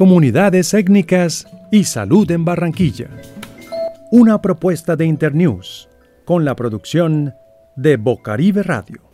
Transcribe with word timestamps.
comunidades 0.00 0.72
étnicas 0.72 1.46
y 1.70 1.84
salud 1.84 2.30
en 2.30 2.42
Barranquilla. 2.42 3.10
Una 4.10 4.40
propuesta 4.40 4.96
de 4.96 5.04
Internews 5.04 5.90
con 6.24 6.42
la 6.42 6.56
producción 6.56 7.34
de 7.76 7.98
Bocaribe 7.98 8.62
Radio. 8.62 9.09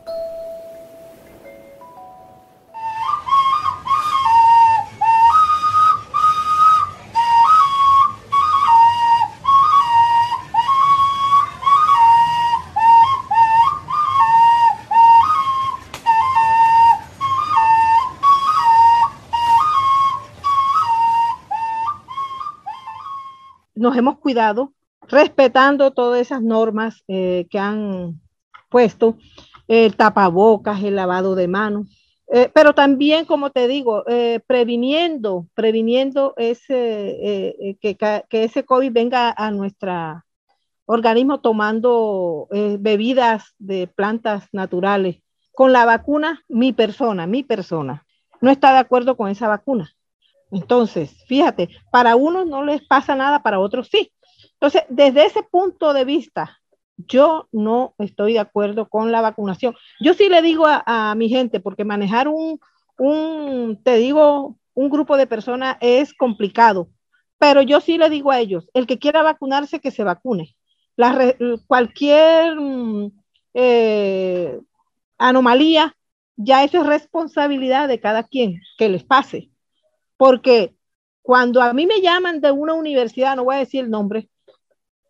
Nos 23.86 23.96
hemos 23.96 24.18
cuidado, 24.18 24.72
respetando 25.08 25.92
todas 25.92 26.20
esas 26.20 26.42
normas 26.42 27.04
eh, 27.06 27.46
que 27.50 27.60
han 27.60 28.20
puesto, 28.68 29.16
el 29.68 29.94
tapabocas, 29.94 30.82
el 30.82 30.96
lavado 30.96 31.36
de 31.36 31.46
manos, 31.46 31.86
eh, 32.32 32.50
pero 32.52 32.74
también, 32.74 33.26
como 33.26 33.50
te 33.50 33.68
digo, 33.68 34.02
eh, 34.08 34.40
previniendo, 34.44 35.46
previniendo 35.54 36.34
ese, 36.36 37.76
que, 37.80 37.96
que, 37.96 38.44
ese 38.44 38.64
COVID 38.64 38.90
venga 38.90 39.32
a 39.36 39.52
nuestro 39.52 40.24
organismo 40.86 41.38
tomando 41.38 42.48
bebidas 42.80 43.54
de 43.58 43.86
plantas 43.86 44.48
naturales. 44.50 45.22
Con 45.52 45.72
la 45.72 45.84
vacuna, 45.84 46.42
mi 46.48 46.72
persona, 46.72 47.28
mi 47.28 47.44
persona, 47.44 48.04
no 48.40 48.50
está 48.50 48.72
de 48.72 48.80
acuerdo 48.80 49.16
con 49.16 49.30
esa 49.30 49.46
vacuna. 49.46 49.95
Entonces, 50.50 51.24
fíjate, 51.26 51.70
para 51.90 52.16
unos 52.16 52.46
no 52.46 52.64
les 52.64 52.86
pasa 52.86 53.14
nada, 53.14 53.42
para 53.42 53.58
otros 53.58 53.88
sí. 53.88 54.12
Entonces, 54.52 54.82
desde 54.88 55.26
ese 55.26 55.42
punto 55.42 55.92
de 55.92 56.04
vista, 56.04 56.58
yo 56.96 57.48
no 57.52 57.94
estoy 57.98 58.34
de 58.34 58.38
acuerdo 58.38 58.88
con 58.88 59.12
la 59.12 59.20
vacunación. 59.20 59.74
Yo 60.00 60.14
sí 60.14 60.28
le 60.28 60.42
digo 60.42 60.64
a, 60.66 61.14
mi 61.14 61.28
gente, 61.28 61.60
porque 61.60 61.84
manejar 61.84 62.28
un, 62.28 62.58
un, 62.98 63.80
te 63.82 63.96
digo, 63.96 64.56
un 64.74 64.90
grupo 64.90 65.16
de 65.16 65.26
personas 65.26 65.76
es 65.80 66.14
complicado, 66.14 66.88
pero 67.38 67.62
yo 67.62 67.80
sí 67.80 67.98
le 67.98 68.08
digo 68.08 68.30
a 68.30 68.40
ellos, 68.40 68.68
el 68.72 68.86
que 68.86 68.98
quiera 68.98 69.22
vacunarse, 69.22 69.80
que 69.80 69.90
se 69.90 70.04
vacune. 70.04 70.56
La, 70.96 71.34
cualquier 71.66 72.56
mm, 72.56 73.10
eh, 73.54 74.58
anomalía, 75.18 75.94
ya 76.36 76.64
eso 76.64 76.80
es 76.80 76.86
responsabilidad 76.86 77.88
de 77.88 78.00
cada 78.00 78.22
quien 78.22 78.60
que 78.78 78.88
les 78.88 79.04
pase. 79.04 79.50
Porque 80.16 80.74
cuando 81.22 81.60
a 81.60 81.72
mí 81.72 81.86
me 81.86 82.00
llaman 82.00 82.40
de 82.40 82.52
una 82.52 82.74
universidad, 82.74 83.36
no 83.36 83.44
voy 83.44 83.56
a 83.56 83.60
decir 83.60 83.84
el 83.84 83.90
nombre, 83.90 84.28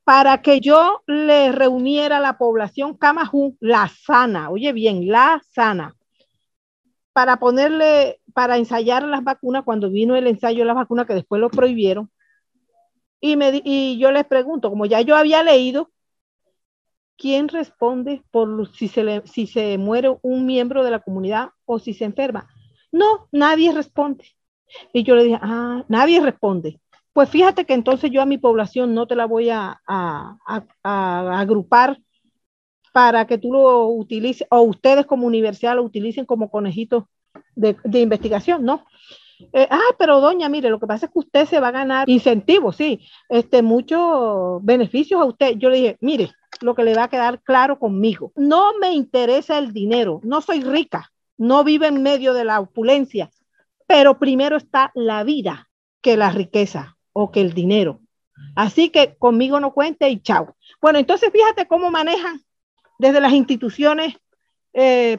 para 0.05 0.41
que 0.41 0.61
yo 0.61 1.03
le 1.07 1.53
reuniera 1.53 2.19
a 2.19 2.21
la 2.21 2.39
población 2.39 2.97
Camajú, 2.97 3.57
la 3.61 3.89
sana, 3.89 4.51
oye 4.51 4.73
bien, 4.73 5.09
la 5.09 5.43
sana, 5.51 5.97
para 7.13 7.39
ponerle, 7.39 8.21
para 8.33 8.57
ensayar 8.57 9.03
las 9.03 9.25
vacunas, 9.25 9.65
cuando 9.65 9.91
vino 9.91 10.17
el 10.17 10.27
ensayo 10.27 10.61
de 10.61 10.65
las 10.67 10.77
vacunas, 10.77 11.07
que 11.07 11.15
después 11.15 11.41
lo 11.41 11.51
prohibieron, 11.51 12.11
y, 13.21 13.37
me, 13.37 13.63
y 13.65 13.99
yo 13.99 14.13
les 14.13 14.25
pregunto, 14.27 14.71
como 14.71 14.87
ya 14.87 15.01
yo 15.01 15.17
había 15.17 15.43
leído, 15.43 15.91
¿quién 17.17 17.49
responde 17.49 18.23
por 18.31 18.73
si 18.75 18.89
se, 18.89 19.23
si 19.27 19.47
se 19.47 19.79
muere 19.79 20.17
un 20.23 20.47
miembro 20.47 20.85
de 20.85 20.91
la 20.91 21.01
comunidad 21.01 21.51
o 21.65 21.79
si 21.79 21.95
se 21.95 22.05
enferma? 22.05 22.49
No, 22.93 23.29
nadie 23.33 23.73
responde. 23.73 24.36
Y 24.93 25.03
yo 25.05 25.15
le 25.15 25.25
dije, 25.25 25.39
ah, 25.41 25.85
nadie 25.89 26.21
responde. 26.21 26.81
Pues 27.13 27.31
fíjate 27.31 27.65
que 27.65 27.73
entonces 27.73 28.11
yo 28.11 28.21
a 28.21 28.27
mi 28.27 28.37
población 28.37 28.93
no 28.95 29.07
te 29.07 29.17
la 29.17 29.25
voy 29.25 29.49
a, 29.49 29.81
agrupar 30.83 31.99
para 32.93 33.27
que 33.27 33.39
tú 33.39 33.53
lo 33.53 33.89
utilices, 33.89 34.47
o 34.51 34.61
ustedes 34.61 35.07
como 35.07 35.27
universidad 35.27 35.77
lo 35.77 35.83
utilicen 35.83 36.27
como 36.27 36.51
conejitos 36.51 37.05
de, 37.55 38.01
investigación, 38.01 38.65
¿no? 38.65 38.85
Eh, 39.53 39.67
ah, 39.71 39.95
pero 39.99 40.21
doña, 40.21 40.49
mire, 40.51 40.69
lo 40.69 40.79
que 40.79 40.87
pasa 40.87 41.07
es 41.07 41.13
que 41.13 41.19
usted 41.19 41.47
se 41.47 41.59
va 41.59 41.69
a 41.69 41.73
ganar 41.73 42.09
incentivos, 42.09 42.77
sí, 42.77 43.01
este, 43.31 43.63
muchos 43.63 44.63
beneficios 44.63 45.21
a 45.21 45.25
usted. 45.25 45.57
Yo 45.57 45.71
le 45.71 45.77
dije, 45.77 45.97
mire, 46.01 46.33
lo 46.61 46.75
que 46.75 46.85
le 46.85 46.95
va 46.95 47.05
a 47.05 47.09
quedar 47.09 47.41
claro 47.43 47.79
conmigo, 47.79 48.33
no 48.37 48.79
me 48.79 48.93
interesa 48.93 49.59
el 49.59 49.73
dinero, 49.73 50.21
no 50.23 50.43
soy 50.43 50.63
rica, 50.63 51.11
no 51.39 51.65
vivo 51.65 51.87
en 51.87 52.03
medio 52.03 52.35
de 52.35 52.45
la 52.45 52.61
opulencia, 52.61 53.31
pero 53.87 54.19
primero 54.19 54.57
está 54.57 54.91
la 54.95 55.25
vida 55.25 55.69
que 56.01 56.17
la 56.17 56.31
riqueza 56.31 56.97
o 57.13 57.31
que 57.31 57.41
el 57.41 57.55
dinero. 57.55 58.01
Así 58.55 58.91
que 58.91 59.17
conmigo 59.17 59.61
no 59.61 59.73
cuente 59.73 60.09
y 60.09 60.21
chao. 60.21 60.57
Bueno, 60.81 60.99
entonces 60.99 61.31
fíjate 61.33 61.67
cómo 61.67 61.91
manejan 61.91 62.41
desde 62.99 63.21
las 63.21 63.33
instituciones 63.33 64.17
eh, 64.73 65.19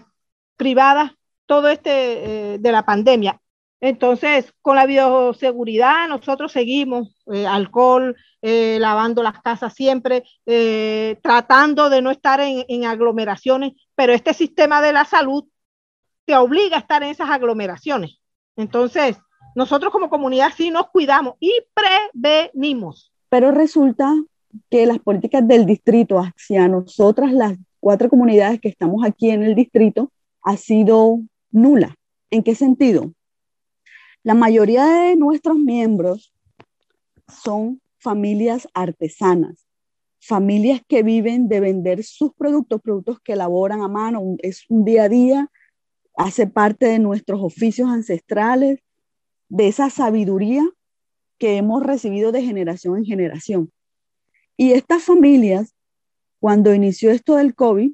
privadas 0.56 1.12
todo 1.46 1.70
este 1.70 2.54
eh, 2.54 2.58
de 2.60 2.72
la 2.72 2.86
pandemia. 2.86 3.42
Entonces, 3.80 4.54
con 4.62 4.76
la 4.76 4.88
bioseguridad, 4.88 6.08
nosotros 6.08 6.52
seguimos 6.52 7.16
eh, 7.32 7.46
alcohol, 7.46 8.16
lavando 8.42 9.24
las 9.24 9.42
casas 9.42 9.74
siempre, 9.74 10.24
tratando 11.22 11.90
de 11.90 12.02
no 12.02 12.12
estar 12.12 12.40
en, 12.40 12.64
en, 12.70 12.86
aglomeraciones, 12.86 13.74
pero 13.94 14.14
este 14.14 14.34
sistema 14.34 14.82
de 14.82 14.94
la 14.94 15.04
salud 15.04 15.44
te 16.24 16.36
obliga 16.38 16.78
a 16.78 16.80
estar 16.80 17.04
en 17.04 17.10
esas 17.10 17.30
aglomeraciones. 17.30 18.20
Entonces, 18.58 19.18
nosotros 19.56 19.92
como 19.92 20.10
comunidad 20.10 20.52
sí 20.56 20.72
nos 20.72 20.90
cuidamos 20.90 21.36
y 21.40 21.54
prevenimos. 21.74 23.14
Pero 23.30 23.52
resulta 23.52 24.14
que 24.70 24.86
las 24.86 25.00
políticas 25.00 25.48
del 25.48 25.66
distrito 25.66 26.20
hacia 26.20 26.68
nosotras, 26.68 27.32
las 27.32 27.58
cuatro 27.80 28.10
comunidades 28.10 28.60
que 28.60 28.70
estamos 28.70 29.06
aquí 29.06 29.30
en 29.30 29.44
el 29.44 29.56
distrito, 29.56 30.12
ha 30.42 30.58
sido 30.58 31.20
nula. 31.52 31.96
¿En 32.32 32.44
qué 32.44 32.56
sentido? 32.56 33.14
La 34.24 34.34
mayoría 34.34 34.86
de 34.86 35.16
nuestros 35.16 35.58
miembros 35.58 36.34
son 37.28 37.82
familias 38.00 38.68
artesanas, 38.74 39.68
familias 40.20 40.82
que 40.88 41.04
viven 41.04 41.48
de 41.48 41.60
vender 41.60 42.04
sus 42.04 42.34
productos, 42.34 42.82
productos 42.82 43.20
que 43.22 43.34
elaboran 43.34 43.82
a 43.82 43.88
mano, 43.88 44.36
es 44.40 44.66
un 44.70 44.84
día 44.84 45.04
a 45.04 45.10
día 45.10 45.52
hace 46.18 46.48
parte 46.48 46.88
de 46.88 47.00
nuestros 47.00 47.42
oficios 47.42 47.90
ancestrales, 47.90 48.80
de 49.50 49.68
esa 49.68 49.90
sabiduría 49.90 50.64
que 51.38 51.58
hemos 51.58 51.84
recibido 51.84 52.32
de 52.32 52.44
generación 52.44 52.98
en 52.98 53.06
generación. 53.06 53.72
Y 54.58 54.74
estas 54.74 55.04
familias, 55.04 55.76
cuando 56.40 56.74
inició 56.74 57.12
esto 57.12 57.36
del 57.36 57.56
COVID, 57.56 57.92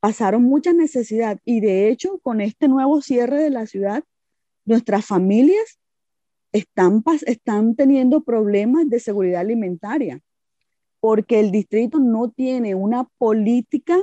pasaron 0.00 0.42
mucha 0.42 0.72
necesidad 0.72 1.38
y 1.44 1.60
de 1.60 1.88
hecho 1.88 2.18
con 2.20 2.40
este 2.40 2.66
nuevo 2.66 3.02
cierre 3.02 3.42
de 3.42 3.50
la 3.50 3.66
ciudad, 3.66 4.02
nuestras 4.64 5.04
familias 5.04 5.78
están, 6.52 7.04
están 7.26 7.76
teniendo 7.76 8.22
problemas 8.22 8.88
de 8.88 8.98
seguridad 8.98 9.42
alimentaria 9.42 10.20
porque 11.00 11.40
el 11.40 11.50
distrito 11.50 11.98
no 11.98 12.30
tiene 12.30 12.74
una 12.74 13.04
política 13.18 13.98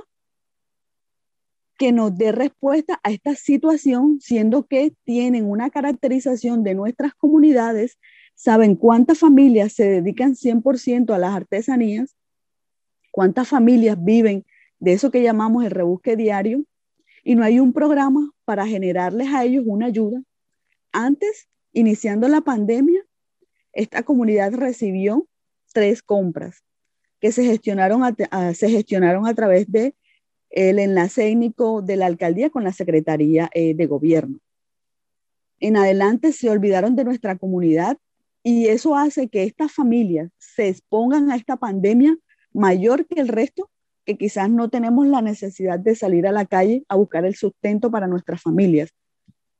que 1.78 1.92
nos 1.92 2.18
dé 2.18 2.32
respuesta 2.32 3.00
a 3.04 3.12
esta 3.12 3.36
situación, 3.36 4.20
siendo 4.20 4.66
que 4.66 4.94
tienen 5.04 5.50
una 5.50 5.70
caracterización 5.70 6.64
de 6.64 6.74
nuestras 6.74 7.14
comunidades, 7.14 7.98
saben 8.36 8.76
cuántas 8.76 9.20
familias 9.20 9.74
se 9.74 9.86
dedican 9.86 10.36
100% 10.36 11.14
a 11.14 11.18
las 11.18 11.36
artesanías, 11.36 12.16
cuántas 13.12 13.48
familias 13.48 13.98
viven 14.04 14.46
de 14.80 14.94
eso 14.94 15.12
que 15.12 15.24
llamamos 15.24 15.66
el 15.66 15.72
rebusque 15.72 16.16
diario, 16.16 16.64
y 17.24 17.36
no 17.36 17.44
hay 17.44 17.60
un 17.60 17.74
programa 17.74 18.32
para 18.46 18.66
generarles 18.66 19.28
a 19.34 19.44
ellos 19.44 19.64
una 19.68 19.88
ayuda. 19.88 20.22
Antes, 20.92 21.48
iniciando 21.74 22.28
la 22.28 22.42
pandemia, 22.42 23.06
esta 23.74 24.04
comunidad 24.04 24.54
recibió 24.54 25.28
tres 25.74 26.02
compras 26.02 26.64
que 27.20 27.32
se 27.32 27.44
gestionaron 27.44 28.02
se 28.54 28.70
gestionaron 28.70 29.28
a 29.28 29.34
través 29.34 29.70
de 29.72 29.96
el 30.50 30.80
enlace 30.80 31.30
étnico 31.30 31.82
de 31.82 31.98
la 31.98 32.06
alcaldía 32.06 32.50
con 32.50 32.64
la 32.64 32.74
Secretaría 32.74 33.50
eh, 33.54 33.74
de 33.74 33.86
Gobierno. 33.86 34.40
En 35.60 35.78
adelante 35.78 36.32
se 36.32 36.50
olvidaron 36.50 36.96
de 36.96 37.04
nuestra 37.04 37.38
comunidad 37.38 37.98
y 38.44 38.68
eso 38.68 38.96
hace 38.96 39.28
que 39.28 39.44
estas 39.44 39.74
familias 39.74 40.32
se 40.38 40.70
expongan 40.70 41.32
a 41.32 41.36
esta 41.36 41.58
pandemia 41.58 42.18
mayor 42.54 43.06
que 43.06 43.20
el 43.20 43.28
resto, 43.28 43.70
que 44.06 44.18
quizás 44.18 44.50
no 44.50 44.70
tenemos 44.70 45.08
la 45.08 45.22
necesidad 45.22 45.80
de 45.80 45.96
salir 45.96 46.28
a 46.28 46.32
la 46.32 46.46
calle 46.46 46.84
a 46.88 46.96
buscar 46.96 47.26
el 47.26 47.36
sustento 47.36 47.92
para 47.92 48.08
nuestras 48.08 48.42
familias. 48.42 48.94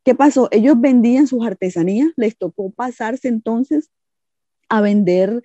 ¿Qué 0.06 0.16
pasó? 0.16 0.48
Ellos 0.52 0.80
vendían 0.80 1.28
sus 1.28 1.46
artesanías, 1.46 2.12
les 2.16 2.38
tocó 2.38 2.72
pasarse 2.72 3.28
entonces 3.28 3.92
a 4.70 4.80
vender 4.80 5.44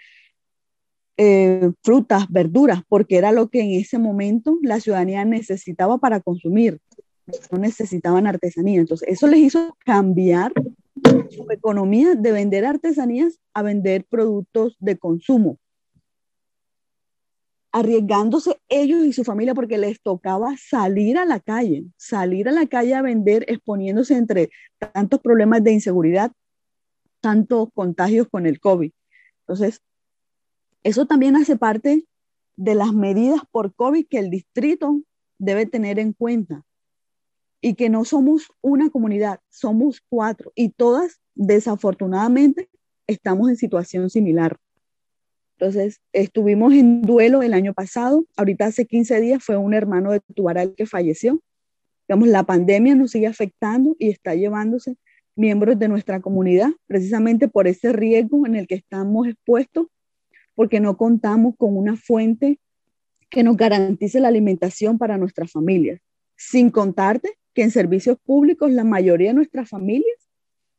eh, 1.24 1.70
frutas, 1.84 2.26
verduras, 2.28 2.82
porque 2.88 3.16
era 3.16 3.30
lo 3.30 3.48
que 3.48 3.60
en 3.60 3.70
ese 3.80 3.96
momento 3.96 4.58
la 4.60 4.80
ciudadanía 4.80 5.24
necesitaba 5.24 5.98
para 5.98 6.19
consumir. 6.19 6.80
No 7.52 7.58
necesitaban 7.58 8.26
artesanía. 8.26 8.80
Entonces, 8.80 9.08
eso 9.08 9.28
les 9.28 9.38
hizo 9.38 9.76
cambiar 9.84 10.52
su 11.30 11.46
economía 11.48 12.16
de 12.16 12.32
vender 12.32 12.64
artesanías 12.64 13.38
a 13.54 13.62
vender 13.62 14.04
productos 14.04 14.76
de 14.80 14.98
consumo, 14.98 15.58
arriesgándose 17.70 18.58
ellos 18.69 19.06
y 19.06 19.12
su 19.12 19.22
familia 19.22 19.54
porque 19.54 19.78
les 19.78 20.02
tocaba 20.02 20.56
salir 20.56 21.19
a 21.19 21.24
la 21.24 21.38
calle, 21.38 21.84
salir 21.96 22.48
a 22.48 22.52
la 22.52 22.66
calle 22.66 22.94
a 22.94 23.02
vender, 23.02 23.44
exponiéndose 23.46 24.16
entre 24.16 24.50
tantos 24.92 25.20
problemas 25.20 25.62
de 25.62 25.70
inseguridad, 25.70 26.32
tantos 27.20 27.69
contagios 27.74 28.26
con 28.28 28.44
el 28.44 28.58
COVID. 28.58 28.90
Entonces, 29.46 29.80
eso 30.82 31.06
también 31.06 31.37
hace 31.37 31.56
parte 31.56 32.06
de 32.56 32.75
las 32.75 32.93
medidas 32.93 33.40
por 33.50 33.75
COVID 33.75 34.06
que 34.08 34.19
el 34.19 34.31
distrito 34.31 35.00
debe 35.38 35.67
tener 35.67 35.99
en 35.99 36.12
cuenta 36.12 36.64
y 37.61 37.75
que 37.75 37.88
no 37.88 38.05
somos 38.05 38.50
una 38.61 38.90
comunidad, 38.90 39.40
somos 39.49 40.02
cuatro 40.08 40.52
y 40.55 40.70
todas 40.70 41.20
desafortunadamente 41.34 42.69
estamos 43.06 43.49
en 43.49 43.56
situación 43.56 44.11
similar. 44.11 44.56
Entonces, 45.58 46.00
estuvimos 46.12 46.73
en 46.75 47.02
duelo 47.02 47.43
el 47.43 47.55
año 47.55 47.73
pasado, 47.73 48.26
ahorita 48.37 48.67
hace 48.67 48.84
15 48.84 49.20
días 49.20 49.44
fue 49.44 49.56
un 49.56 49.75
hermano 49.75 50.11
de 50.11 50.20
Tubaral 50.34 50.75
que 50.75 50.87
falleció. 50.87 51.40
Digamos, 52.08 52.29
la 52.29 52.43
pandemia 52.43 52.96
nos 52.96 53.12
sigue 53.12 53.29
afectando 53.29 53.94
y 53.99 54.11
está 54.11 54.34
llevándose 54.34 54.96
miembros 55.37 55.79
de 55.79 55.88
nuestra 55.88 56.20
comunidad 56.20 56.70
precisamente 56.87 57.49
por 57.49 57.69
ese 57.69 57.93
riesgo 57.93 58.44
en 58.44 58.56
el 58.56 58.67
que 58.67 58.75
estamos 58.75 59.29
expuestos, 59.29 59.87
porque 60.54 60.81
no 60.81 60.96
contamos 60.96 61.54
con 61.56 61.76
una 61.76 61.96
fuente 61.96 62.58
que 63.31 63.43
nos 63.43 63.56
garantice 63.56 64.20
la 64.20 64.28
alimentación 64.28 64.99
para 64.99 65.16
nuestras 65.16 65.50
familias. 65.50 66.00
Sin 66.37 66.70
contarte 66.70 67.38
que 67.54 67.62
en 67.62 67.70
servicios 67.70 68.19
públicos 68.25 68.70
la 68.70 68.84
mayoría 68.84 69.28
de 69.28 69.34
nuestras 69.34 69.69
familias 69.69 70.28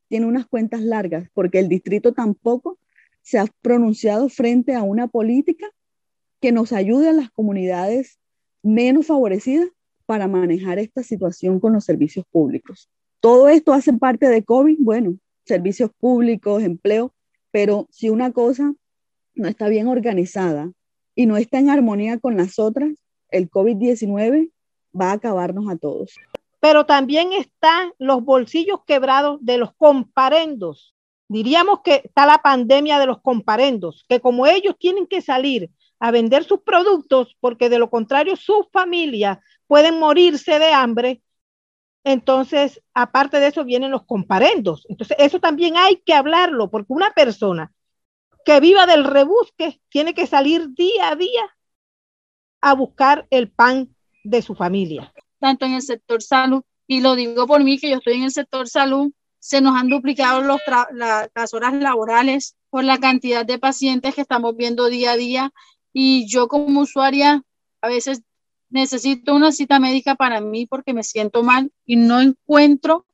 tiene 0.08 0.28
unas 0.28 0.46
cuentas 0.46 0.81
largas, 0.81 1.28
porque 1.34 1.60
el 1.60 1.70
distrito 1.70 2.14
tampoco 2.14 2.78
se 3.22 3.40
ha 3.40 3.48
pronunciado 3.62 4.30
frente 4.30 4.75
a 4.75 4.84
una 4.84 5.08
política 5.08 5.68
que 6.40 6.52
nos 6.52 6.74
ayude 6.74 7.10
a 7.10 7.14
las 7.14 7.31
comunidades 7.31 8.19
menos 8.62 9.08
favorecidas 9.08 9.69
para 10.06 10.28
manejar 10.28 10.78
esta 10.78 11.02
situación 11.02 11.60
con 11.60 11.74
los 11.74 11.86
servicios 11.86 12.26
públicos. 12.30 12.90
Todo 13.19 13.48
esto 13.48 13.74
hace 13.74 13.94
parte 13.94 14.28
de 14.28 14.44
COVID, 14.44 14.78
bueno, 14.80 15.18
servicios 15.46 15.90
públicos, 15.98 16.62
empleo, 16.62 17.14
pero 17.52 17.88
si 17.90 18.10
una 18.10 18.31
cosa 18.31 18.74
no 19.35 19.47
está 19.47 19.68
bien 19.68 19.88
organizada 19.88 20.71
y 21.15 21.25
no 21.25 21.38
está 21.38 21.59
en 21.59 21.69
armonía 21.69 22.19
con 22.19 22.38
las 22.38 22.59
otras, 22.59 22.91
el 23.30 23.50
COVID-19 23.50 24.51
va 25.00 25.12
a 25.12 25.13
acabarnos 25.13 25.69
a 25.69 25.77
todos 25.77 26.15
pero 26.63 26.85
también 26.85 27.33
están 27.33 27.91
los 28.00 28.24
bolsillos 28.24 28.85
quebrados 28.88 29.38
de 29.41 29.57
los 29.57 29.74
comparendos. 29.74 30.95
Diríamos 31.27 31.81
que 31.83 32.03
está 32.06 32.25
la 32.25 32.38
pandemia 32.38 33.00
de 33.00 33.06
los 33.06 33.21
comparendos, 33.21 34.06
que 34.07 34.21
como 34.21 34.47
ellos 34.47 34.77
tienen 34.80 35.06
que 35.06 35.21
salir 35.21 35.71
a 36.00 36.09
vender 36.09 36.45
sus 36.45 36.62
productos, 36.62 37.35
porque 37.41 37.68
de 37.68 37.80
lo 37.80 37.89
contrario 37.89 38.38
sus 38.38 38.69
familias 38.71 39.39
pueden 39.68 40.00
morirse 40.00 40.57
de 40.57 40.71
hambre, 40.71 41.21
entonces, 42.06 42.81
aparte 42.94 43.41
de 43.41 43.47
eso, 43.47 43.65
vienen 43.65 43.91
los 43.91 44.06
comparendos. 44.06 44.85
Entonces, 44.88 45.18
eso 45.19 45.41
también 45.41 45.75
hay 45.75 45.97
que 45.97 46.13
hablarlo, 46.13 46.71
porque 46.71 46.94
una 46.94 47.12
persona 47.12 47.74
que 48.45 48.60
viva 48.60 48.86
del 48.86 49.04
rebusque 49.04 49.81
tiene 49.90 50.13
que 50.13 50.28
salir 50.28 50.69
día 50.69 51.10
a 51.10 51.16
día 51.16 51.56
a 52.62 52.74
buscar 52.74 53.28
el 53.30 53.51
pan 53.51 53.94
de 54.24 54.42
su 54.42 54.56
familia. 54.56 55.13
Tanto 55.40 55.66
en 55.66 55.74
el 55.74 55.81
sector 55.81 56.22
salud, 56.22 56.63
y 56.88 57.01
lo 57.01 57.16
digo 57.16 57.45
por 57.48 57.63
mí 57.63 57.78
que 57.78 57.90
yo 57.90 57.98
estoy 57.98 58.13
en 58.13 58.24
el 58.24 58.31
sector 58.31 58.68
salud, 58.68 59.12
se 59.40 59.60
nos 59.60 59.75
han 59.75 59.90
duplicado 59.90 60.42
las 60.42 61.54
horas 61.54 61.74
laborales 61.74 62.56
por 62.69 62.86
la 62.86 62.98
cantidad 62.98 63.45
de 63.45 63.60
pacientes 63.60 64.16
que 64.16 64.22
estamos 64.22 64.56
viendo 64.56 64.88
día 64.88 65.12
a 65.12 65.18
día. 65.18 65.51
Y 65.92 66.28
yo 66.30 66.48
como 66.48 66.81
usuaria 66.81 67.44
a 67.81 67.88
veces 67.90 68.22
necesito 68.69 69.36
una 69.36 69.51
cita 69.51 69.80
médica 69.80 70.16
para 70.16 70.40
mí 70.40 70.66
porque 70.66 70.94
me 70.94 71.04
siento 71.04 71.44
mal 71.44 71.72
y 71.86 71.98
no 71.98 72.22
encuentro 72.22 73.06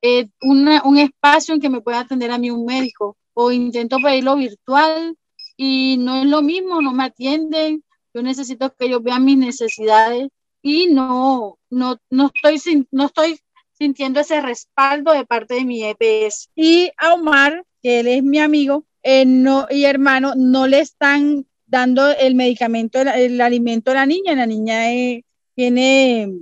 eh, 0.00 0.30
un 0.40 0.98
espacio 0.98 1.54
en 1.54 1.60
que 1.60 1.68
me 1.68 1.82
pueda 1.82 2.00
atender 2.00 2.30
a 2.30 2.38
mí 2.38 2.50
un 2.50 2.64
médico 2.64 3.18
o 3.34 3.50
intento 3.50 3.98
pedirlo 4.02 4.36
virtual 4.36 5.16
y 5.56 5.96
no 5.98 6.22
es 6.22 6.26
lo 6.26 6.42
mismo, 6.42 6.80
no 6.82 6.92
me 6.92 7.04
atienden, 7.04 7.84
yo 8.14 8.22
necesito 8.22 8.74
que 8.74 8.86
ellos 8.86 9.02
vean 9.02 9.24
mis 9.24 9.38
necesidades 9.38 10.28
y 10.62 10.88
no, 10.88 11.58
no, 11.70 11.98
no, 12.10 12.30
estoy, 12.34 12.86
no 12.90 13.06
estoy 13.06 13.40
sintiendo 13.72 14.20
ese 14.20 14.40
respaldo 14.40 15.12
de 15.12 15.26
parte 15.26 15.54
de 15.54 15.64
mi 15.64 15.82
EPS. 15.84 16.50
Y 16.54 16.90
a 16.98 17.14
Omar, 17.14 17.64
que 17.82 18.00
él 18.00 18.06
es 18.06 18.22
mi 18.22 18.38
amigo 18.38 18.84
eh, 19.02 19.24
no, 19.24 19.66
y 19.68 19.84
hermano, 19.84 20.34
no 20.36 20.66
le 20.66 20.80
están 20.80 21.46
dando 21.66 22.10
el 22.10 22.34
medicamento, 22.34 23.00
el, 23.00 23.40
alimento 23.40 23.90
a 23.90 23.94
la 23.94 24.06
niña. 24.06 24.34
La 24.34 24.46
niña 24.46 24.92
eh, 24.92 25.24
tiene 25.54 26.32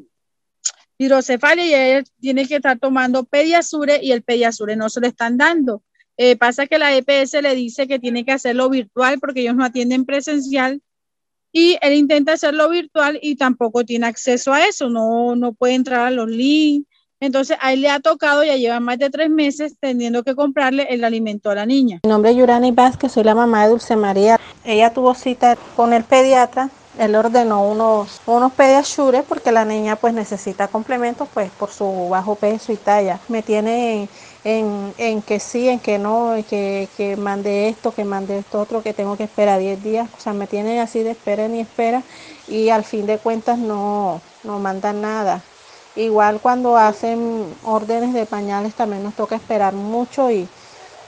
hidrocefalia 0.99 1.65
y 1.65 1.75
ella 1.75 2.05
tiene 2.21 2.47
que 2.47 2.57
estar 2.57 2.79
tomando 2.79 3.25
pediasure 3.25 4.01
y 4.03 4.13
el 4.13 4.23
pediasure 4.23 4.77
no 4.77 4.91
se 4.91 5.01
lo 5.01 5.07
están 5.07 5.39
dando. 5.39 5.83
Eh, 6.23 6.37
pasa 6.37 6.67
que 6.67 6.79
la 6.79 6.95
EPS 6.95 7.41
le 7.41 7.55
dice 7.55 7.89
que 7.89 7.99
tiene 7.99 8.27
que 8.27 8.33
hacerlo 8.33 8.69
virtual 8.69 9.19
porque 9.19 9.41
ellos 9.41 9.57
no 9.57 9.65
atienden 9.65 10.05
presencial 10.05 10.83
y 11.51 11.79
él 11.81 11.95
intenta 11.95 12.35
hacerlo 12.35 12.69
virtual 12.69 13.19
y 13.23 13.37
tampoco 13.37 13.87
tiene 13.87 14.07
acceso 14.07 14.53
a 14.53 14.67
eso, 14.67 14.91
no, 14.91 15.35
no 15.35 15.55
puede 15.55 15.77
entrar 15.77 16.01
a 16.01 16.11
los 16.11 16.29
links. 16.29 16.87
Entonces 17.21 17.57
a 17.59 17.73
él 17.73 17.81
le 17.81 17.89
ha 17.89 18.01
tocado, 18.01 18.45
ya 18.45 18.57
lleva 18.57 18.81
más 18.81 18.99
de 18.99 19.09
tres 19.09 19.31
meses 19.31 19.77
teniendo 19.81 20.23
que 20.23 20.35
comprarle 20.35 20.89
el 20.91 21.05
alimento 21.05 21.49
a 21.49 21.55
la 21.55 21.65
niña. 21.65 22.01
Mi 22.03 22.11
nombre 22.11 22.33
es 22.33 22.37
Yurani 22.37 22.71
Vázquez, 22.71 23.13
soy 23.13 23.25
la 23.25 23.35
mamá 23.35 23.63
de 23.63 23.71
Dulce 23.71 23.97
María. 23.97 24.39
Ella 24.63 24.93
tuvo 24.93 25.15
cita 25.15 25.57
con 25.75 25.95
el 25.95 26.05
pediatra, 26.05 26.69
él 26.99 27.15
ordenó 27.15 27.67
unos, 27.67 28.21
unos 28.27 28.53
pediasures 28.53 29.23
porque 29.27 29.53
la 29.53 29.65
niña 29.65 29.97
pues 29.97 30.13
necesita 30.13 30.69
complementos 30.69 31.29
pues 31.33 31.51
por 31.53 31.71
su 31.71 32.11
bajo 32.11 32.35
peso 32.35 32.73
y 32.73 32.77
talla. 32.77 33.21
Me 33.29 33.43
tiene 33.43 34.11
en, 34.45 34.95
en 34.99 35.23
que 35.23 35.41
sí, 35.41 35.69
en 35.69 35.81
que 35.81 35.99
no, 35.99 36.35
que, 36.49 36.89
que 36.97 37.17
mande 37.17 37.69
esto, 37.69 37.93
que 37.95 38.05
mande 38.05 38.39
esto 38.39 38.61
otro, 38.61 38.83
que 38.83 38.95
tengo 38.95 39.17
que 39.17 39.25
esperar 39.25 39.61
10 39.61 39.83
días. 39.83 40.09
O 40.17 40.21
sea, 40.21 40.33
me 40.33 40.47
tienen 40.47 40.79
así 40.79 41.03
de 41.03 41.11
espera 41.13 41.49
ni 41.49 41.61
espera 41.61 42.05
y 42.47 42.71
al 42.71 42.85
fin 42.85 43.07
de 43.07 43.19
cuentas 43.19 43.59
no, 43.59 44.23
no 44.43 44.59
mandan 44.59 45.01
nada. 45.03 45.45
Igual 45.95 46.41
cuando 46.41 46.77
hacen 46.77 47.59
órdenes 47.63 48.15
de 48.15 48.27
pañales 48.27 48.75
también 48.75 49.03
nos 49.03 49.15
toca 49.15 49.37
esperar 49.37 49.75
mucho 49.75 50.31
y, 50.31 50.49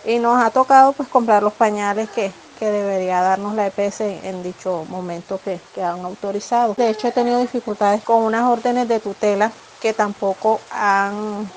y 0.04 0.18
nos 0.18 0.42
ha 0.42 0.50
tocado 0.50 0.92
pues 0.92 1.08
comprar 1.08 1.42
los 1.42 1.54
pañales 1.54 2.10
que, 2.10 2.32
que 2.58 2.70
debería 2.70 3.20
darnos 3.22 3.54
la 3.54 3.66
EPS 3.66 4.28
en 4.28 4.42
dicho 4.42 4.84
momento 4.88 5.40
que, 5.40 5.60
que 5.72 5.82
han 5.82 6.04
autorizado. 6.04 6.74
De 6.76 6.90
hecho 6.90 7.08
he 7.08 7.12
tenido 7.12 7.38
dificultades 7.40 8.02
con 8.02 8.22
unas 8.22 8.44
órdenes 8.44 8.88
de 8.88 9.00
tutela 9.00 9.52
que 9.80 9.92
tampoco 9.94 10.60
han, 10.70 11.50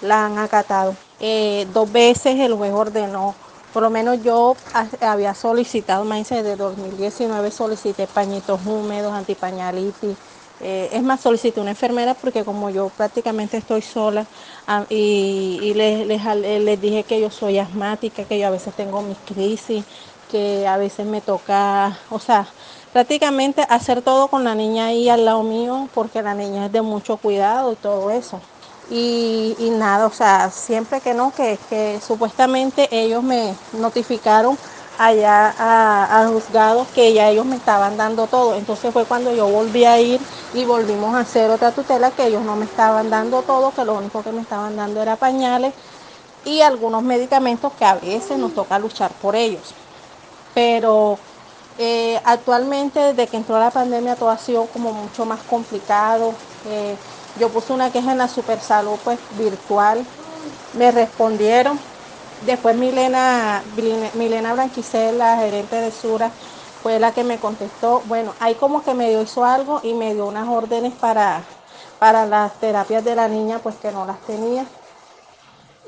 la 0.00 0.26
han 0.26 0.38
acatado. 0.38 0.96
Eh, 1.20 1.66
dos 1.72 1.90
veces 1.90 2.38
el 2.38 2.54
juez 2.54 2.72
ordenó, 2.72 3.34
por 3.72 3.82
lo 3.82 3.90
menos 3.90 4.22
yo 4.22 4.56
había 5.00 5.34
solicitado, 5.34 6.04
más 6.04 6.28
de 6.28 6.56
2019 6.56 7.50
solicité 7.50 8.06
pañitos 8.06 8.60
húmedos, 8.66 9.12
antipañalitis. 9.12 10.16
Eh, 10.60 10.88
es 10.92 11.02
más, 11.02 11.20
solicité 11.20 11.60
una 11.60 11.70
enfermera 11.70 12.14
porque 12.14 12.42
como 12.42 12.70
yo 12.70 12.88
prácticamente 12.88 13.58
estoy 13.58 13.82
sola 13.82 14.24
ah, 14.66 14.84
y, 14.88 15.74
les, 15.74 16.06
les, 16.06 16.80
dije 16.80 17.02
que 17.02 17.20
yo 17.20 17.30
soy 17.30 17.58
asmática, 17.58 18.24
que 18.24 18.38
yo 18.38 18.46
a 18.46 18.50
veces 18.50 18.72
tengo 18.74 19.02
mis 19.02 19.18
crisis, 19.18 19.84
que 20.30 20.66
a 20.66 20.78
veces 20.78 21.04
me 21.04 21.20
toca, 21.20 21.98
o 22.08 22.18
sea, 22.18 22.46
prácticamente 22.94 23.66
hacer 23.68 24.00
todo 24.00 24.28
con 24.28 24.44
la 24.44 24.54
niña 24.54 24.86
ahí 24.86 25.10
al 25.10 25.26
lado 25.26 25.42
mío 25.42 25.88
porque 25.94 26.22
la 26.22 26.34
niña 26.34 26.66
es 26.66 26.72
de 26.72 26.80
mucho 26.80 27.18
cuidado 27.18 27.72
y 27.72 27.76
todo 27.76 28.10
eso. 28.10 28.40
Y, 28.88 29.70
nada, 29.72 30.06
o 30.06 30.12
sea, 30.12 30.50
siempre 30.50 31.00
que 31.00 31.12
no, 31.12 31.32
que, 31.34 31.58
que 31.68 32.00
supuestamente 32.00 32.88
ellos 32.92 33.22
me 33.22 33.54
notificaron 33.72 34.56
allá 34.96 35.54
a, 35.58 36.26
juzgados 36.28 36.88
que 36.88 37.12
ya 37.12 37.28
ellos 37.30 37.44
me 37.46 37.56
estaban 37.56 37.96
dando 37.96 38.26
todo. 38.28 38.54
Entonces 38.54 38.92
fue 38.92 39.04
cuando 39.06 39.32
yo 39.32 39.48
volví 39.48 39.84
a 39.84 40.00
ir 40.00 40.20
y 40.52 40.64
volvimos 40.64 41.14
a 41.14 41.20
hacer 41.20 41.50
otra 41.50 41.72
tutela 41.72 42.10
que 42.12 42.26
ellos 42.26 42.42
no 42.44 42.56
me 42.56 42.64
estaban 42.64 43.10
dando 43.10 43.42
todo, 43.42 43.72
que 43.72 43.84
lo 43.84 43.94
único 43.96 44.22
que 44.22 44.32
me 44.32 44.42
estaban 44.42 44.76
dando 44.76 45.02
era 45.02 45.16
pañales 45.16 45.74
y 46.44 46.60
algunos 46.62 47.02
medicamentos 47.02 47.72
que 47.74 47.84
a 47.84 47.96
veces 47.96 48.38
nos 48.38 48.54
toca 48.54 48.78
luchar 48.78 49.18
por 49.18 49.36
ellos. 49.36 49.74
Pero 50.54 51.18
eh, 51.78 52.20
actualmente 52.24 53.00
desde 53.00 53.28
que 53.28 53.36
entró 53.36 53.58
la 53.58 53.70
pandemia 53.70 54.16
todo 54.16 54.30
ha 54.30 54.38
sido 54.38 54.70
como 54.70 54.92
mucho 54.92 55.26
más 55.26 55.42
complicado. 55.44 56.42
Eh, 56.64 56.96
yo 57.38 57.50
puse 57.50 57.72
una 57.72 57.90
queja 57.90 58.12
en 58.12 58.18
la 58.18 58.28
Super 58.28 58.60
Salud 58.60 58.98
pues 59.04 59.18
virtual, 59.30 60.06
me 60.72 60.90
respondieron. 60.90 61.78
Después 62.44 62.76
Milena, 62.76 63.64
Milena 64.14 64.54
la 64.54 65.36
gerente 65.36 65.76
de 65.76 65.90
Sura, 65.90 66.30
fue 66.82 66.98
la 66.98 67.12
que 67.12 67.24
me 67.24 67.38
contestó. 67.38 68.02
Bueno, 68.06 68.34
ahí 68.38 68.54
como 68.54 68.82
que 68.82 68.94
me 68.94 69.10
hizo 69.12 69.44
algo 69.44 69.80
y 69.82 69.94
me 69.94 70.14
dio 70.14 70.26
unas 70.26 70.48
órdenes 70.48 70.92
para, 70.94 71.42
para 71.98 72.26
las 72.26 72.58
terapias 72.60 73.04
de 73.04 73.16
la 73.16 73.28
niña, 73.28 73.58
pues 73.58 73.76
que 73.76 73.90
no 73.90 74.04
las 74.04 74.20
tenía. 74.26 74.66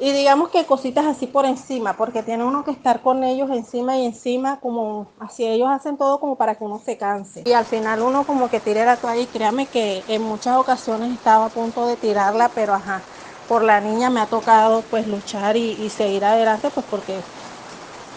Y 0.01 0.13
digamos 0.13 0.51
que 0.51 0.65
cositas 0.67 1.07
así 1.07 1.27
por 1.27 1.45
encima, 1.45 1.97
porque 1.97 2.23
tiene 2.23 2.45
uno 2.45 2.65
que 2.65 2.71
estar 2.71 3.03
con 3.03 3.25
ellos 3.25 3.51
encima 3.51 3.97
y 3.99 4.07
encima, 4.07 4.61
como 4.61 5.09
así 5.19 5.45
ellos 5.47 5.69
hacen 5.71 5.97
todo 5.97 6.21
como 6.21 6.37
para 6.37 6.55
que 6.57 6.65
uno 6.65 6.79
se 6.79 6.97
canse. 6.97 7.43
Y 7.45 7.53
al 7.53 7.65
final 7.65 8.03
uno 8.03 8.27
como 8.27 8.49
que 8.49 8.61
tire 8.61 8.85
la 8.85 9.01
toalla 9.01 9.23
y 9.23 9.27
créame 9.29 9.69
que 9.69 10.05
en 10.07 10.23
muchas 10.23 10.57
ocasiones 10.57 11.13
estaba 11.13 11.47
a 11.47 11.53
punto 11.53 11.87
de 11.87 11.97
tirarla, 11.97 12.53
pero 12.55 12.75
ajá, 12.75 13.07
por 13.47 13.65
la 13.65 13.81
niña 13.81 14.11
me 14.11 14.21
ha 14.21 14.27
tocado 14.29 14.83
pues 14.89 15.07
luchar 15.07 15.57
y, 15.57 15.73
y 15.73 15.91
seguir 15.91 16.25
adelante, 16.25 16.71
pues 16.71 16.87
porque 16.87 17.25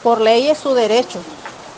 por 0.01 0.21
ley 0.21 0.49
es 0.49 0.59
su 0.59 0.73
derecho 0.73 1.25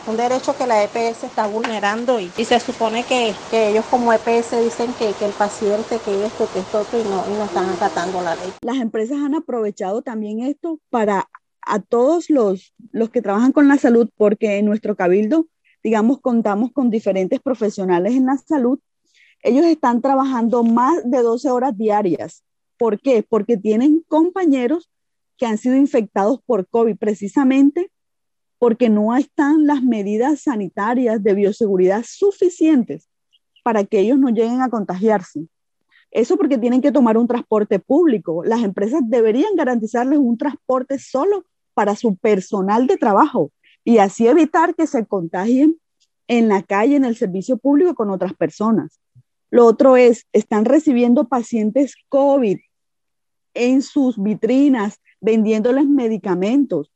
un 0.05 0.17
derecho 0.17 0.55
que 0.57 0.67
la 0.67 0.83
EPS 0.83 1.23
está 1.23 1.47
vulnerando 1.47 2.19
y, 2.19 2.29
se 2.29 2.59
supone 2.59 3.05
que, 3.05 3.33
ellos 3.51 3.85
como 3.89 4.11
EPS 4.11 4.51
dicen 4.63 4.93
que, 4.93 5.13
el 5.25 5.31
paciente, 5.31 5.99
que 6.03 6.25
esto, 6.25 6.47
que 6.51 6.59
esto 6.59 6.85
y 6.93 7.03
no, 7.03 7.23
y 7.31 7.37
no 7.37 7.45
están 7.45 7.69
acatando 7.69 8.21
la 8.21 8.35
ley. 8.35 8.51
Las 8.61 8.77
empresas 8.77 9.17
han 9.19 9.35
aprovechado 9.35 10.01
también 10.01 10.41
esto 10.41 10.79
para 10.89 11.29
a 11.61 11.79
todos 11.79 12.29
los, 12.29 12.73
los 12.91 13.09
que 13.09 13.21
trabajan 13.21 13.53
con 13.53 13.69
la 13.69 13.77
salud, 13.77 14.09
porque 14.17 14.57
en 14.57 14.65
nuestro 14.65 14.97
cabildo, 14.97 15.47
digamos, 15.81 16.19
contamos 16.19 16.73
con 16.73 16.89
diferentes 16.89 17.39
profesionales 17.39 18.13
en 18.15 18.25
la 18.25 18.37
salud. 18.37 18.79
Ellos 19.41 19.65
están 19.65 20.01
trabajando 20.01 20.63
más 20.63 21.09
de 21.09 21.21
12 21.21 21.49
horas 21.49 21.77
diarias. 21.77 22.43
¿Por 22.77 22.99
qué? 22.99 23.23
Porque 23.27 23.55
tienen 23.55 24.03
compañeros 24.09 24.89
que 25.37 25.45
han 25.45 25.57
sido 25.57 25.75
infectados 25.75 26.41
por 26.45 26.67
COVID 26.67 26.97
precisamente 26.97 27.92
porque 28.63 28.87
no 28.89 29.13
están 29.17 29.67
las 29.67 29.83
medidas 29.83 30.43
sanitarias 30.43 31.21
de 31.21 31.33
bioseguridad 31.33 32.05
suficientes 32.07 33.09
para 33.61 33.83
que 33.83 33.99
ellos 33.99 34.17
no 34.17 34.29
lleguen 34.29 34.61
a 34.61 34.69
contagiarse. 34.69 35.49
Eso 36.11 36.37
porque 36.37 36.57
tienen 36.57 36.81
que 36.81 36.93
tomar 36.93 37.17
un 37.17 37.27
transporte 37.27 37.79
público. 37.79 38.41
Las 38.45 38.63
empresas 38.63 39.01
deberían 39.03 39.57
garantizarles 39.57 40.17
un 40.17 40.37
transporte 40.37 40.97
solo 40.97 41.43
para 41.73 41.97
su 41.97 42.15
personal 42.15 42.87
de 42.87 42.95
trabajo 42.95 43.51
y 43.83 43.97
así 43.97 44.27
evitar 44.27 44.75
que 44.75 44.87
se 44.87 45.05
contagien 45.05 45.75
en 46.29 46.47
la 46.47 46.63
calle, 46.63 46.95
en 46.95 47.03
el 47.03 47.17
servicio 47.17 47.57
público 47.57 47.95
con 47.95 48.11
otras 48.11 48.33
personas. 48.33 48.97
Lo 49.51 49.65
otro 49.65 49.97
es, 49.97 50.25
están 50.31 50.63
recibiendo 50.63 51.27
pacientes 51.27 51.95
COVID 52.07 52.59
en 53.55 53.81
sus 53.81 54.23
vitrinas, 54.23 55.01
vendiéndoles 55.19 55.85
medicamentos 55.85 56.93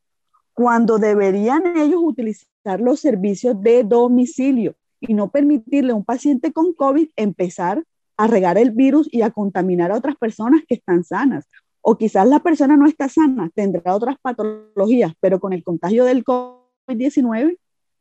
cuando 0.58 0.98
deberían 0.98 1.78
ellos 1.78 2.02
utilizar 2.04 2.82
los 2.82 3.00
servicios 3.00 3.62
de 3.62 3.84
domicilio 3.84 4.74
y 5.00 5.14
no 5.14 5.30
permitirle 5.30 5.92
a 5.92 5.96
un 5.96 6.04
paciente 6.04 6.52
con 6.52 6.74
COVID 6.74 7.10
empezar 7.16 7.84
a 8.18 8.26
regar 8.26 8.58
el 8.58 8.72
virus 8.72 9.08
y 9.12 9.22
a 9.22 9.30
contaminar 9.30 9.92
a 9.92 9.98
otras 9.98 10.16
personas 10.16 10.64
que 10.68 10.74
están 10.74 11.04
sanas. 11.04 11.46
O 11.82 11.96
quizás 11.96 12.28
la 12.28 12.40
persona 12.40 12.76
no 12.76 12.88
está 12.88 13.08
sana, 13.08 13.52
tendrá 13.54 13.94
otras 13.94 14.16
patologías, 14.20 15.14
pero 15.20 15.40
con 15.40 15.54
el 15.54 15.64
contagio 15.64 16.06
del 16.06 16.24
COVID-19 16.26 17.60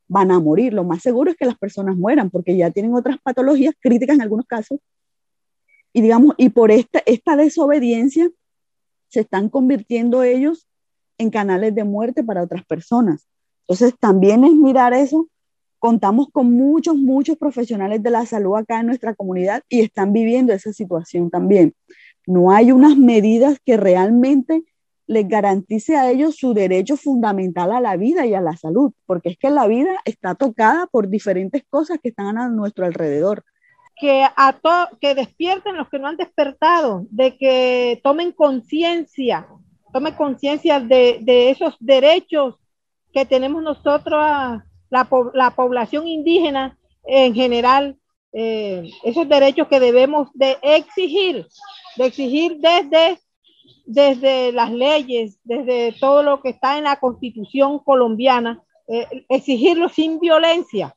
van 0.08 0.30
a 0.30 0.40
morir. 0.40 0.72
Lo 0.72 0.82
más 0.82 1.02
seguro 1.02 1.32
es 1.32 1.36
que 1.36 1.44
las 1.44 1.58
personas 1.58 1.94
mueran 1.98 2.30
porque 2.30 2.56
ya 2.56 2.70
tienen 2.70 2.94
otras 2.94 3.18
patologías 3.22 3.74
críticas 3.78 4.14
en 4.14 4.22
algunos 4.22 4.46
casos. 4.46 4.78
Y 5.92 6.00
digamos, 6.00 6.34
y 6.38 6.48
por 6.48 6.70
esta, 6.70 7.02
esta 7.04 7.36
desobediencia 7.36 8.30
se 9.08 9.20
están 9.20 9.50
convirtiendo 9.50 10.22
ellos 10.22 10.66
en 11.18 11.30
canales 11.30 11.74
de 11.74 11.84
muerte 11.84 12.22
para 12.22 12.42
otras 12.42 12.64
personas. 12.64 13.26
Entonces, 13.68 13.98
también 13.98 14.44
es 14.44 14.52
mirar 14.52 14.92
eso. 14.92 15.28
Contamos 15.78 16.28
con 16.32 16.52
muchos, 16.52 16.96
muchos 16.96 17.36
profesionales 17.36 18.02
de 18.02 18.10
la 18.10 18.26
salud 18.26 18.56
acá 18.56 18.80
en 18.80 18.86
nuestra 18.86 19.14
comunidad 19.14 19.62
y 19.68 19.80
están 19.80 20.12
viviendo 20.12 20.52
esa 20.52 20.72
situación 20.72 21.30
también. 21.30 21.74
No 22.26 22.50
hay 22.50 22.72
unas 22.72 22.96
medidas 22.96 23.58
que 23.64 23.76
realmente 23.76 24.64
les 25.06 25.28
garantice 25.28 25.96
a 25.96 26.10
ellos 26.10 26.36
su 26.36 26.52
derecho 26.52 26.96
fundamental 26.96 27.70
a 27.72 27.80
la 27.80 27.96
vida 27.96 28.26
y 28.26 28.34
a 28.34 28.40
la 28.40 28.56
salud, 28.56 28.92
porque 29.06 29.30
es 29.30 29.38
que 29.38 29.50
la 29.50 29.66
vida 29.66 30.00
está 30.04 30.34
tocada 30.34 30.86
por 30.88 31.08
diferentes 31.08 31.62
cosas 31.70 31.98
que 32.02 32.08
están 32.08 32.38
a 32.38 32.48
nuestro 32.48 32.86
alrededor. 32.86 33.44
Que, 33.98 34.24
a 34.24 34.60
que 35.00 35.14
despierten 35.14 35.76
los 35.76 35.88
que 35.88 35.98
no 35.98 36.08
han 36.08 36.16
despertado, 36.16 37.06
de 37.10 37.36
que 37.38 38.00
tomen 38.02 38.32
conciencia 38.32 39.46
tome 39.92 40.14
conciencia 40.14 40.80
de, 40.80 41.50
esos 41.50 41.76
derechos 41.80 42.56
que 43.12 43.24
tenemos 43.24 43.62
nosotros, 43.62 44.20
la, 44.90 45.08
la 45.34 45.50
población 45.50 46.06
indígena 46.06 46.78
en 47.06 47.34
general, 47.34 47.96
eh, 48.32 48.90
esos 49.02 49.28
derechos 49.28 49.68
que 49.68 49.80
debemos 49.80 50.28
de 50.34 50.58
exigir, 50.60 51.46
de 51.96 52.06
exigir 52.06 52.58
desde, 52.58 53.18
desde 53.86 54.52
las 54.52 54.70
leyes, 54.70 55.38
desde 55.44 55.92
todo 55.98 56.22
lo 56.22 56.42
que 56.42 56.50
está 56.50 56.76
en 56.76 56.84
la 56.84 57.00
constitución 57.00 57.78
colombiana, 57.78 58.62
eh, 58.88 59.24
exigirlo 59.28 59.88
sin 59.88 60.20
violencia. 60.20 60.94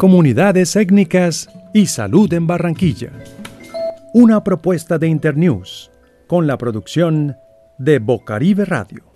Comunidades 0.00 0.76
étnicas 0.76 1.50
y 1.74 1.84
salud 1.84 2.32
en 2.32 2.46
Barranquilla. 2.46 3.12
Una 4.14 4.42
propuesta 4.42 4.96
de 4.96 5.08
Internews 5.08 5.90
con 6.26 6.46
la 6.46 6.56
producción 6.56 7.36
de 7.76 7.98
Bocaribe 7.98 8.64
Radio. 8.64 9.09